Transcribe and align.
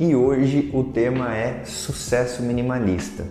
E 0.00 0.14
hoje 0.14 0.70
o 0.72 0.84
tema 0.84 1.34
é 1.34 1.64
sucesso 1.64 2.40
minimalista. 2.40 3.24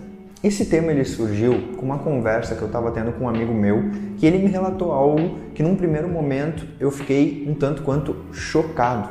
Esse 0.44 0.66
tema 0.66 0.92
ele 0.92 1.02
surgiu 1.02 1.74
com 1.78 1.86
uma 1.86 1.98
conversa 1.98 2.54
que 2.54 2.60
eu 2.60 2.66
estava 2.66 2.90
tendo 2.90 3.10
com 3.12 3.24
um 3.24 3.28
amigo 3.28 3.54
meu, 3.54 3.90
que 4.18 4.26
ele 4.26 4.36
me 4.36 4.50
relatou 4.50 4.92
algo 4.92 5.38
que 5.54 5.62
num 5.62 5.74
primeiro 5.74 6.10
momento 6.10 6.66
eu 6.78 6.90
fiquei 6.90 7.46
um 7.48 7.54
tanto 7.54 7.82
quanto 7.82 8.14
chocado. 8.34 9.08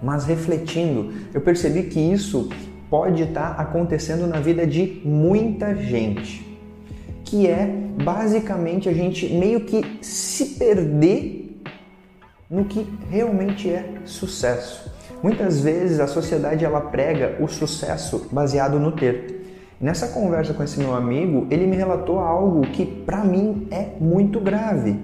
Mas 0.00 0.26
refletindo, 0.26 1.12
eu 1.34 1.40
percebi 1.40 1.82
que 1.82 1.98
isso 1.98 2.48
pode 2.88 3.24
estar 3.24 3.56
tá 3.56 3.62
acontecendo 3.62 4.28
na 4.28 4.38
vida 4.38 4.64
de 4.64 5.02
muita 5.04 5.74
gente, 5.74 6.56
que 7.24 7.48
é 7.48 7.66
basicamente 8.00 8.88
a 8.88 8.92
gente 8.92 9.28
meio 9.28 9.62
que 9.62 9.98
se 10.00 10.54
perder 10.54 11.60
no 12.48 12.64
que 12.64 12.86
realmente 13.10 13.68
é 13.68 13.92
sucesso. 14.04 14.99
Muitas 15.22 15.60
vezes 15.60 16.00
a 16.00 16.06
sociedade 16.06 16.64
ela 16.64 16.80
prega 16.80 17.36
o 17.40 17.46
sucesso 17.46 18.28
baseado 18.32 18.78
no 18.78 18.92
ter. 18.92 19.40
Nessa 19.78 20.08
conversa 20.08 20.54
com 20.54 20.62
esse 20.62 20.78
meu 20.78 20.94
amigo, 20.94 21.46
ele 21.50 21.66
me 21.66 21.76
relatou 21.76 22.18
algo 22.18 22.62
que 22.62 22.86
para 22.86 23.22
mim 23.24 23.68
é 23.70 23.90
muito 24.00 24.40
grave. 24.40 24.98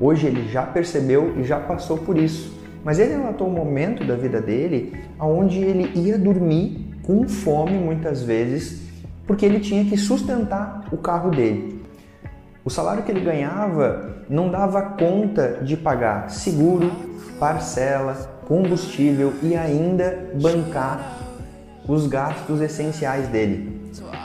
Hoje 0.00 0.26
ele 0.28 0.48
já 0.48 0.62
percebeu 0.62 1.38
e 1.38 1.42
já 1.44 1.58
passou 1.58 1.98
por 1.98 2.16
isso. 2.16 2.56
Mas 2.84 3.00
ele 3.00 3.14
relatou 3.14 3.48
um 3.48 3.52
momento 3.52 4.04
da 4.04 4.14
vida 4.14 4.40
dele 4.40 4.92
onde 5.18 5.58
ele 5.58 5.90
ia 5.98 6.16
dormir 6.16 6.94
com 7.02 7.28
fome 7.28 7.78
muitas 7.78 8.22
vezes, 8.22 8.82
porque 9.26 9.44
ele 9.44 9.58
tinha 9.58 9.84
que 9.84 9.96
sustentar 9.96 10.84
o 10.92 10.96
carro 10.96 11.30
dele. 11.30 11.84
O 12.64 12.70
salário 12.70 13.02
que 13.02 13.10
ele 13.10 13.20
ganhava 13.20 14.24
não 14.28 14.50
dava 14.50 14.82
conta 14.82 15.60
de 15.62 15.76
pagar 15.76 16.30
seguro, 16.30 16.92
parcela, 17.38 18.35
combustível 18.46 19.32
e 19.42 19.54
ainda 19.54 20.30
bancar 20.40 21.18
os 21.86 22.06
gastos 22.06 22.60
essenciais 22.60 23.28
dele. 23.28 23.76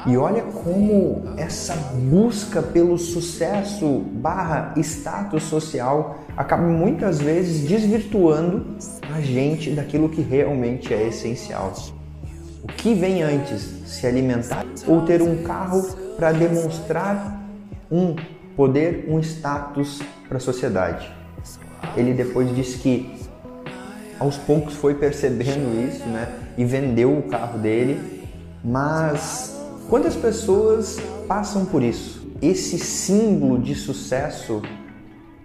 E 0.05 0.17
olha 0.17 0.41
como 0.41 1.33
essa 1.37 1.75
busca 2.09 2.61
pelo 2.61 2.97
sucesso 2.97 3.99
barra 4.13 4.73
status 4.77 5.43
social 5.43 6.19
acaba 6.35 6.63
muitas 6.63 7.21
vezes 7.21 7.67
desvirtuando 7.67 8.77
a 9.13 9.21
gente 9.21 9.71
daquilo 9.71 10.09
que 10.09 10.21
realmente 10.21 10.93
é 10.93 11.07
essencial. 11.07 11.73
O 12.63 12.67
que 12.67 12.93
vem 12.93 13.21
antes, 13.21 13.61
se 13.85 14.07
alimentar 14.07 14.65
ou 14.87 15.01
ter 15.01 15.21
um 15.21 15.43
carro 15.43 15.83
para 16.15 16.31
demonstrar 16.31 17.39
um 17.91 18.15
poder, 18.55 19.05
um 19.07 19.19
status 19.19 20.01
para 20.27 20.37
a 20.37 20.39
sociedade? 20.39 21.11
Ele 21.95 22.13
depois 22.13 22.53
disse 22.55 22.77
que 22.77 23.20
aos 24.21 24.37
poucos 24.37 24.75
foi 24.75 24.93
percebendo 24.93 25.75
isso, 25.89 26.05
né? 26.05 26.31
E 26.55 26.63
vendeu 26.63 27.17
o 27.17 27.23
carro 27.23 27.57
dele. 27.57 28.21
Mas 28.63 29.59
quantas 29.89 30.15
pessoas 30.15 30.99
passam 31.27 31.65
por 31.65 31.81
isso? 31.81 32.21
Esse 32.39 32.77
símbolo 32.77 33.57
de 33.57 33.73
sucesso 33.73 34.61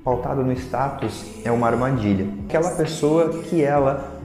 pautado 0.05 0.45
no 0.45 0.53
status 0.53 1.25
é 1.43 1.51
uma 1.51 1.67
armadilha. 1.67 2.27
Aquela 2.47 2.73
pessoa 2.73 3.31
que 3.45 3.63
ela 3.63 4.21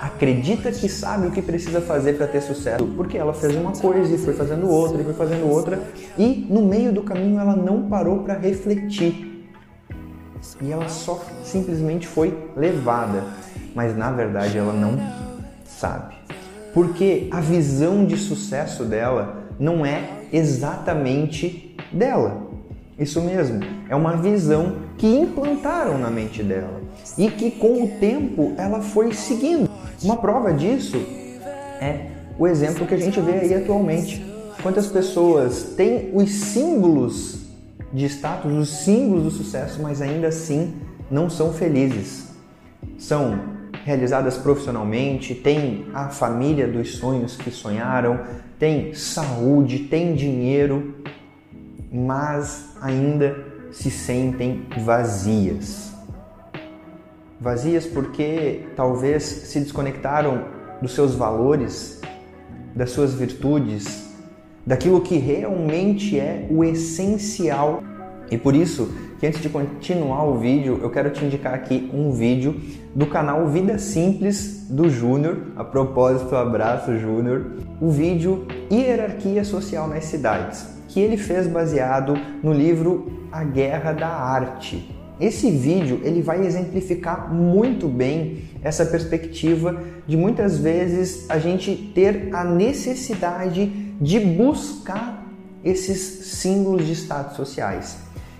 acredita 0.00 0.72
que 0.72 0.88
sabe 0.88 1.26
o 1.26 1.30
que 1.30 1.42
precisa 1.42 1.82
fazer 1.82 2.14
para 2.14 2.26
ter 2.26 2.40
sucesso, 2.40 2.86
porque 2.96 3.18
ela 3.18 3.34
fez 3.34 3.54
uma 3.54 3.72
coisa 3.72 4.14
e 4.14 4.18
foi 4.18 4.32
fazendo 4.32 4.68
outra 4.70 5.02
e 5.02 5.04
foi 5.04 5.14
fazendo 5.14 5.46
outra, 5.46 5.80
e 6.16 6.46
no 6.48 6.62
meio 6.62 6.92
do 6.92 7.02
caminho 7.02 7.38
ela 7.38 7.54
não 7.54 7.88
parou 7.88 8.20
para 8.20 8.38
refletir. 8.38 9.46
E 10.60 10.72
ela 10.72 10.88
só 10.88 11.22
simplesmente 11.44 12.06
foi 12.06 12.36
levada 12.56 13.22
mas 13.74 13.96
na 13.96 14.10
verdade 14.10 14.58
ela 14.58 14.72
não 14.72 14.98
sabe. 15.64 16.14
Porque 16.72 17.28
a 17.30 17.40
visão 17.40 18.04
de 18.04 18.16
sucesso 18.16 18.84
dela 18.84 19.44
não 19.58 19.84
é 19.84 20.08
exatamente 20.32 21.76
dela. 21.92 22.50
Isso 22.98 23.20
mesmo, 23.20 23.60
é 23.88 23.96
uma 23.96 24.16
visão 24.16 24.76
que 24.96 25.06
implantaram 25.06 25.98
na 25.98 26.10
mente 26.10 26.42
dela 26.42 26.80
e 27.16 27.30
que 27.30 27.50
com 27.50 27.82
o 27.82 27.88
tempo 27.98 28.54
ela 28.56 28.80
foi 28.80 29.12
seguindo. 29.12 29.68
Uma 30.02 30.16
prova 30.16 30.52
disso 30.52 30.96
é 31.80 32.06
o 32.38 32.46
exemplo 32.46 32.86
que 32.86 32.94
a 32.94 32.98
gente 32.98 33.20
vê 33.20 33.32
aí 33.32 33.54
atualmente. 33.54 34.24
Quantas 34.62 34.86
pessoas 34.86 35.74
têm 35.76 36.10
os 36.14 36.30
símbolos 36.30 37.40
de 37.92 38.06
status, 38.06 38.52
os 38.52 38.68
símbolos 38.68 39.24
do 39.24 39.30
sucesso, 39.30 39.82
mas 39.82 40.00
ainda 40.00 40.28
assim 40.28 40.74
não 41.10 41.28
são 41.28 41.52
felizes. 41.52 42.28
São 42.98 43.51
realizadas 43.84 44.38
profissionalmente, 44.38 45.34
tem 45.34 45.86
a 45.92 46.08
família 46.08 46.66
dos 46.68 46.96
sonhos 46.96 47.36
que 47.36 47.50
sonharam, 47.50 48.20
tem 48.58 48.94
saúde, 48.94 49.80
tem 49.80 50.14
dinheiro, 50.14 50.94
mas 51.92 52.76
ainda 52.80 53.36
se 53.72 53.90
sentem 53.90 54.66
vazias. 54.84 55.92
Vazias 57.40 57.86
porque 57.86 58.66
talvez 58.76 59.22
se 59.24 59.58
desconectaram 59.58 60.44
dos 60.80 60.94
seus 60.94 61.14
valores, 61.14 62.00
das 62.74 62.90
suas 62.90 63.14
virtudes, 63.14 64.10
daquilo 64.64 65.00
que 65.00 65.16
realmente 65.16 66.18
é 66.18 66.46
o 66.50 66.62
essencial. 66.62 67.82
E 68.30 68.38
por 68.38 68.54
isso 68.54 68.94
que 69.22 69.26
antes 69.28 69.40
de 69.40 69.48
continuar 69.48 70.24
o 70.24 70.36
vídeo, 70.36 70.80
eu 70.82 70.90
quero 70.90 71.08
te 71.10 71.24
indicar 71.24 71.54
aqui 71.54 71.88
um 71.94 72.10
vídeo 72.10 72.60
do 72.92 73.06
canal 73.06 73.46
Vida 73.46 73.78
Simples 73.78 74.66
do 74.68 74.90
Júnior. 74.90 75.52
A 75.54 75.62
propósito, 75.62 76.34
abraço 76.34 76.98
Júnior. 76.98 77.52
O 77.80 77.88
vídeo 77.88 78.48
Hierarquia 78.68 79.44
Social 79.44 79.86
nas 79.86 80.06
Cidades, 80.06 80.66
que 80.88 80.98
ele 80.98 81.16
fez 81.16 81.46
baseado 81.46 82.14
no 82.42 82.52
livro 82.52 83.28
A 83.30 83.44
Guerra 83.44 83.92
da 83.92 84.08
Arte. 84.08 84.92
Esse 85.20 85.52
vídeo 85.52 86.00
ele 86.02 86.20
vai 86.20 86.44
exemplificar 86.44 87.32
muito 87.32 87.86
bem 87.86 88.38
essa 88.60 88.84
perspectiva 88.84 89.80
de 90.04 90.16
muitas 90.16 90.58
vezes 90.58 91.30
a 91.30 91.38
gente 91.38 91.92
ter 91.94 92.30
a 92.32 92.42
necessidade 92.42 93.66
de 94.00 94.18
buscar 94.18 95.24
esses 95.62 96.26
símbolos 96.40 96.84
de 96.84 96.96
status 96.96 97.36
sociais. 97.36 97.98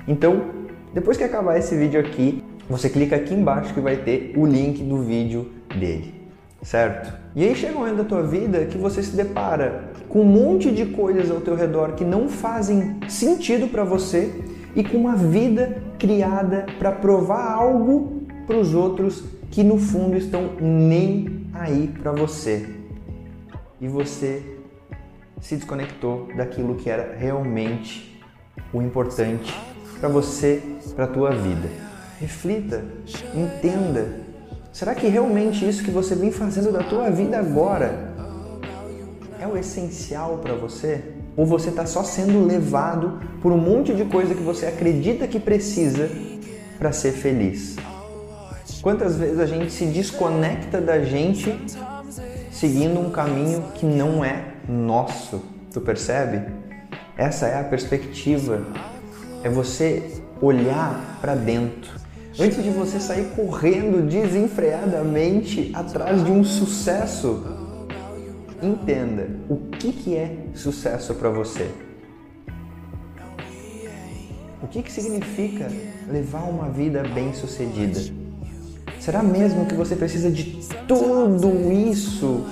Então, 0.08 0.61
depois 0.94 1.16
que 1.16 1.24
acabar 1.24 1.58
esse 1.58 1.74
vídeo 1.74 1.98
aqui, 1.98 2.44
você 2.68 2.88
clica 2.88 3.16
aqui 3.16 3.32
embaixo 3.32 3.72
que 3.72 3.80
vai 3.80 3.96
ter 3.96 4.34
o 4.36 4.46
link 4.46 4.82
do 4.82 4.98
vídeo 4.98 5.50
dele, 5.74 6.14
certo? 6.62 7.12
E 7.34 7.44
aí 7.44 7.54
chega 7.54 7.74
um 7.74 7.80
momento 7.80 7.96
da 7.96 8.04
tua 8.04 8.22
vida 8.22 8.66
que 8.66 8.76
você 8.76 9.02
se 9.02 9.16
depara 9.16 9.90
com 10.08 10.20
um 10.20 10.26
monte 10.26 10.70
de 10.70 10.86
coisas 10.86 11.30
ao 11.30 11.40
teu 11.40 11.54
redor 11.54 11.92
que 11.92 12.04
não 12.04 12.28
fazem 12.28 13.00
sentido 13.08 13.68
para 13.68 13.84
você 13.84 14.30
e 14.76 14.84
com 14.84 14.98
uma 14.98 15.16
vida 15.16 15.82
criada 15.98 16.66
para 16.78 16.92
provar 16.92 17.52
algo 17.52 18.22
para 18.46 18.58
os 18.58 18.74
outros 18.74 19.24
que 19.50 19.62
no 19.62 19.78
fundo 19.78 20.16
estão 20.16 20.50
nem 20.60 21.46
aí 21.54 21.90
para 22.02 22.12
você. 22.12 22.68
E 23.80 23.88
você 23.88 24.42
se 25.40 25.56
desconectou 25.56 26.28
daquilo 26.36 26.74
que 26.74 26.90
era 26.90 27.16
realmente 27.16 28.20
o 28.72 28.82
importante 28.82 29.52
para 30.02 30.08
você, 30.08 30.60
para 30.96 31.04
a 31.04 31.06
tua 31.06 31.30
vida. 31.30 31.68
Reflita, 32.18 32.82
entenda. 33.32 34.08
Será 34.72 34.96
que 34.96 35.06
realmente 35.06 35.66
isso 35.68 35.84
que 35.84 35.92
você 35.92 36.16
vem 36.16 36.32
fazendo 36.32 36.72
da 36.72 36.82
tua 36.82 37.08
vida 37.08 37.38
agora 37.38 38.12
é 39.38 39.46
o 39.46 39.56
essencial 39.56 40.38
para 40.38 40.54
você? 40.54 41.04
Ou 41.36 41.46
você 41.46 41.68
está 41.68 41.86
só 41.86 42.02
sendo 42.02 42.44
levado 42.44 43.20
por 43.40 43.52
um 43.52 43.56
monte 43.56 43.94
de 43.94 44.04
coisa 44.04 44.34
que 44.34 44.42
você 44.42 44.66
acredita 44.66 45.28
que 45.28 45.38
precisa 45.38 46.10
para 46.80 46.90
ser 46.90 47.12
feliz? 47.12 47.76
Quantas 48.82 49.16
vezes 49.16 49.38
a 49.38 49.46
gente 49.46 49.72
se 49.72 49.86
desconecta 49.86 50.80
da 50.80 50.98
gente 50.98 51.56
seguindo 52.50 52.98
um 52.98 53.10
caminho 53.10 53.66
que 53.76 53.86
não 53.86 54.24
é 54.24 54.46
nosso? 54.68 55.44
Tu 55.72 55.80
percebe? 55.80 56.42
Essa 57.16 57.46
é 57.46 57.60
a 57.60 57.62
perspectiva 57.62 58.66
é 59.42 59.48
você 59.48 60.22
olhar 60.40 61.18
para 61.20 61.34
dentro. 61.34 62.00
Antes 62.38 62.62
de 62.62 62.70
você 62.70 62.98
sair 62.98 63.26
correndo 63.36 64.08
desenfreadamente 64.08 65.70
atrás 65.74 66.24
de 66.24 66.30
um 66.30 66.42
sucesso, 66.42 67.44
entenda 68.62 69.28
o 69.48 69.56
que, 69.56 69.92
que 69.92 70.16
é 70.16 70.36
sucesso 70.54 71.14
para 71.14 71.28
você. 71.28 71.70
O 74.62 74.68
que, 74.68 74.82
que 74.82 74.90
significa 74.90 75.68
levar 76.10 76.44
uma 76.44 76.70
vida 76.70 77.02
bem-sucedida? 77.02 78.00
Será 78.98 79.22
mesmo 79.22 79.66
que 79.66 79.74
você 79.74 79.96
precisa 79.96 80.30
de 80.30 80.60
tudo 80.86 81.72
isso 81.72 82.46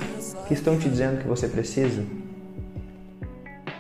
que 0.47 0.53
estão 0.53 0.77
te 0.77 0.89
dizendo 0.89 1.23
que 1.23 1.29
você 1.29 1.49
precisa? 1.49 2.03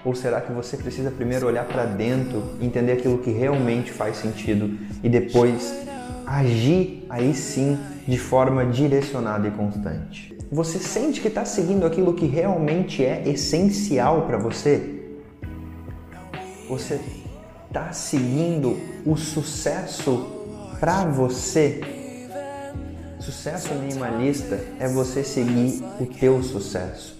Ou 0.05 0.15
será 0.15 0.41
que 0.41 0.53
você 0.53 0.77
precisa 0.77 1.11
primeiro 1.11 1.47
olhar 1.47 1.67
para 1.67 1.85
dentro, 1.85 2.43
entender 2.61 2.93
aquilo 2.93 3.19
que 3.19 3.31
realmente 3.31 3.93
faz 3.93 4.17
sentido 4.17 4.79
e 5.03 5.09
depois 5.09 5.75
agir 6.27 7.05
aí 7.09 7.35
sim 7.35 7.79
de 8.09 8.19
forma 8.19 8.65
direcionada 8.65 9.47
e 9.47 9.51
constante? 9.51 10.37
Você 10.51 10.79
sente 10.79 11.21
que 11.21 11.29
está 11.29 11.45
seguindo 11.45 11.87
aquilo 11.87 12.15
que 12.15 12.27
realmente 12.27 13.05
é 13.05 13.29
essencial 13.29 14.23
para 14.27 14.39
você? 14.39 15.01
Você 16.69 16.99
está 17.69 17.93
seguindo 17.93 18.79
o 19.05 19.17
sucesso 19.17 20.27
para 20.81 21.05
você? 21.05 21.81
Sucesso 23.21 23.75
minimalista 23.75 24.59
é 24.79 24.89
você 24.89 25.23
seguir 25.23 25.85
o 26.01 26.07
teu 26.07 26.43
sucesso. 26.43 27.20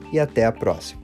e 0.11 0.19
até 0.19 0.45
a 0.45 0.51
próxima. 0.51 1.00